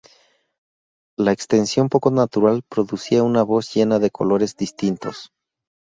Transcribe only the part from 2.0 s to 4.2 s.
natural producía una voz llena de